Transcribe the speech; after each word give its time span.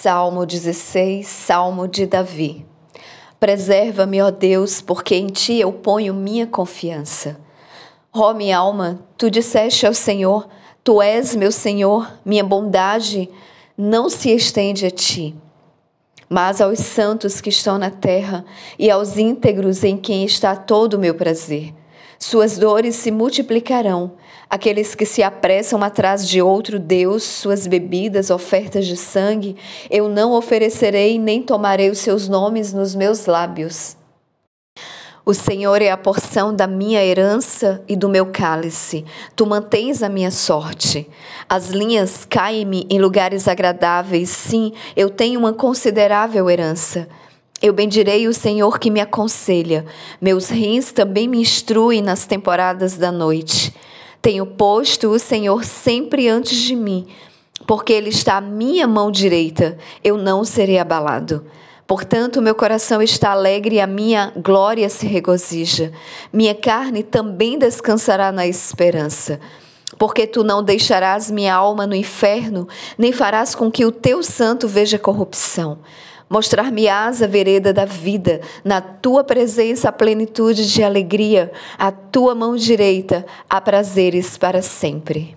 Salmo 0.00 0.44
16, 0.44 1.26
Salmo 1.26 1.88
de 1.88 2.04
Davi. 2.04 2.66
Preserva-me, 3.40 4.20
ó 4.20 4.30
Deus, 4.30 4.82
porque 4.82 5.16
em 5.16 5.28
ti 5.28 5.58
eu 5.58 5.72
ponho 5.72 6.12
minha 6.12 6.46
confiança. 6.46 7.40
Ó 8.12 8.34
minha 8.34 8.58
alma, 8.58 9.00
tu 9.16 9.30
disseste 9.30 9.86
ao 9.86 9.94
Senhor: 9.94 10.46
Tu 10.84 11.00
és 11.00 11.34
meu 11.34 11.50
Senhor, 11.50 12.12
minha 12.26 12.44
bondade 12.44 13.28
não 13.76 14.10
se 14.10 14.30
estende 14.30 14.84
a 14.84 14.90
ti, 14.90 15.34
mas 16.28 16.60
aos 16.60 16.78
santos 16.78 17.40
que 17.40 17.48
estão 17.48 17.78
na 17.78 17.90
terra 17.90 18.44
e 18.78 18.90
aos 18.90 19.16
íntegros 19.16 19.82
em 19.82 19.96
quem 19.96 20.24
está 20.24 20.54
todo 20.54 20.94
o 20.94 20.98
meu 20.98 21.14
prazer. 21.14 21.72
Suas 22.18 22.58
dores 22.58 22.96
se 22.96 23.10
multiplicarão. 23.10 24.12
Aqueles 24.48 24.94
que 24.94 25.04
se 25.04 25.22
apressam 25.22 25.82
atrás 25.82 26.26
de 26.26 26.40
outro 26.40 26.78
Deus, 26.78 27.22
suas 27.22 27.66
bebidas, 27.66 28.30
ofertas 28.30 28.86
de 28.86 28.96
sangue, 28.96 29.56
eu 29.90 30.08
não 30.08 30.32
oferecerei 30.32 31.18
nem 31.18 31.42
tomarei 31.42 31.90
os 31.90 31.98
seus 31.98 32.28
nomes 32.28 32.72
nos 32.72 32.94
meus 32.94 33.26
lábios. 33.26 33.96
O 35.28 35.34
Senhor 35.34 35.82
é 35.82 35.90
a 35.90 35.96
porção 35.96 36.54
da 36.54 36.68
minha 36.68 37.04
herança 37.04 37.82
e 37.88 37.96
do 37.96 38.08
meu 38.08 38.26
cálice. 38.26 39.04
Tu 39.34 39.44
mantens 39.44 40.00
a 40.00 40.08
minha 40.08 40.30
sorte. 40.30 41.10
As 41.48 41.70
linhas 41.70 42.24
caem-me 42.24 42.86
em 42.88 43.00
lugares 43.00 43.48
agradáveis. 43.48 44.30
Sim, 44.30 44.72
eu 44.96 45.10
tenho 45.10 45.40
uma 45.40 45.52
considerável 45.52 46.48
herança. 46.48 47.08
Eu 47.60 47.72
bendirei 47.72 48.28
o 48.28 48.34
Senhor 48.34 48.78
que 48.78 48.90
me 48.90 49.00
aconselha. 49.00 49.86
Meus 50.20 50.50
rins 50.50 50.92
também 50.92 51.26
me 51.26 51.40
instruem 51.40 52.02
nas 52.02 52.26
temporadas 52.26 52.98
da 52.98 53.10
noite. 53.10 53.74
Tenho 54.20 54.44
posto 54.44 55.08
o 55.08 55.18
Senhor 55.18 55.64
sempre 55.64 56.28
antes 56.28 56.58
de 56.58 56.76
mim, 56.76 57.06
porque 57.66 57.94
Ele 57.94 58.10
está 58.10 58.36
à 58.36 58.40
minha 58.40 58.86
mão 58.86 59.10
direita. 59.10 59.78
Eu 60.04 60.18
não 60.18 60.44
serei 60.44 60.78
abalado. 60.78 61.46
Portanto, 61.86 62.42
meu 62.42 62.54
coração 62.54 63.00
está 63.00 63.30
alegre 63.30 63.76
e 63.76 63.80
a 63.80 63.86
minha 63.86 64.32
glória 64.36 64.88
se 64.88 65.06
regozija. 65.06 65.92
Minha 66.32 66.54
carne 66.54 67.02
também 67.02 67.58
descansará 67.58 68.32
na 68.32 68.46
esperança. 68.46 69.40
Porque 69.96 70.26
tu 70.26 70.42
não 70.42 70.62
deixarás 70.62 71.30
minha 71.30 71.54
alma 71.54 71.86
no 71.86 71.94
inferno, 71.94 72.68
nem 72.98 73.12
farás 73.12 73.54
com 73.54 73.70
que 73.70 73.86
o 73.86 73.92
teu 73.92 74.22
santo 74.22 74.66
veja 74.66 74.98
corrupção. 74.98 75.78
Mostrar-me-ás 76.28 77.22
a 77.22 77.26
vereda 77.26 77.72
da 77.72 77.84
vida, 77.84 78.40
na 78.64 78.80
tua 78.80 79.22
presença 79.22 79.88
a 79.88 79.92
plenitude 79.92 80.68
de 80.68 80.82
alegria, 80.82 81.52
a 81.78 81.92
tua 81.92 82.34
mão 82.34 82.56
direita 82.56 83.24
há 83.48 83.60
prazeres 83.60 84.36
para 84.36 84.60
sempre. 84.60 85.36